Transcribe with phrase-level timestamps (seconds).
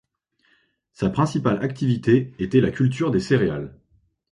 [0.93, 3.77] Sa principale activité était la culture des céréales.